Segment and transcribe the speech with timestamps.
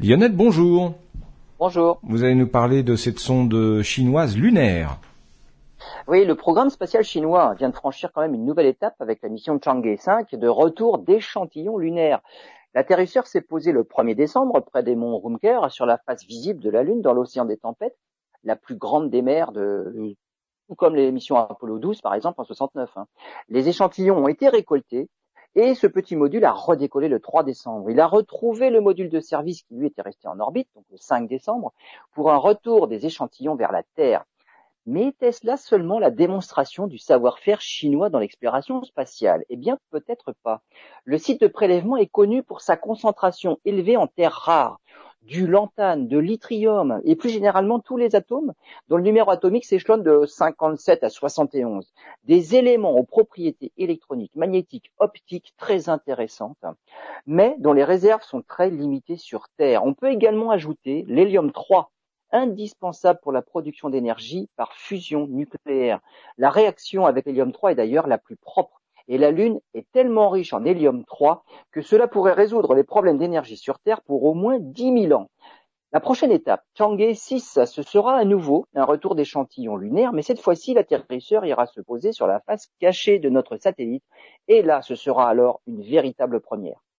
[0.00, 0.94] Lionel, bonjour.
[1.58, 1.98] Bonjour.
[2.04, 5.00] Vous allez nous parler de cette sonde chinoise lunaire.
[6.06, 9.28] Oui, le programme spatial chinois vient de franchir quand même une nouvelle étape avec la
[9.28, 12.20] mission Chang'e 5 de retour d'échantillons lunaires.
[12.74, 16.70] L'atterrisseur s'est posé le 1er décembre près des monts Rumker sur la face visible de
[16.70, 17.98] la Lune dans l'océan des tempêtes,
[18.44, 20.14] la plus grande des mers de,
[20.68, 22.88] tout comme les missions Apollo 12 par exemple en 69.
[22.94, 23.06] Hein.
[23.48, 25.08] Les échantillons ont été récoltés
[25.58, 27.90] et ce petit module a redécollé le 3 décembre.
[27.90, 30.96] Il a retrouvé le module de service qui lui était resté en orbite, donc le
[30.96, 31.72] 5 décembre,
[32.12, 34.24] pour un retour des échantillons vers la Terre.
[34.86, 39.44] Mais était-ce là seulement la démonstration du savoir-faire chinois dans l'exploration spatiale?
[39.48, 40.62] Eh bien, peut-être pas.
[41.02, 44.78] Le site de prélèvement est connu pour sa concentration élevée en terres rares,
[45.28, 48.54] du lantane, de l'yttrium et plus généralement tous les atomes
[48.88, 51.92] dont le numéro atomique s'échelonne de 57 à 71.
[52.24, 56.64] Des éléments aux propriétés électroniques, magnétiques, optiques très intéressantes,
[57.26, 59.84] mais dont les réserves sont très limitées sur Terre.
[59.84, 61.92] On peut également ajouter l'hélium 3
[62.32, 66.00] indispensable pour la production d'énergie par fusion nucléaire.
[66.38, 70.28] La réaction avec l'hélium 3 est d'ailleurs la plus propre et la Lune est tellement
[70.28, 71.42] riche en hélium 3
[71.72, 75.28] que cela pourrait résoudre les problèmes d'énergie sur Terre pour au moins 10 000 ans.
[75.90, 80.40] La prochaine étape, Chang'e 6, ce sera à nouveau un retour d'échantillons lunaires, mais cette
[80.40, 84.04] fois-ci, l'atterrisseur ira se poser sur la face cachée de notre satellite,
[84.48, 86.84] et là, ce sera alors une véritable première.